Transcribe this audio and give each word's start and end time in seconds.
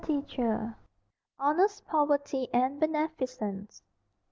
[Pg 0.03 0.21
56] 0.37 0.73
HONEST 1.37 1.85
POVERTY 1.85 2.47
AND 2.51 2.79
BENEFICENCE. 2.79 3.83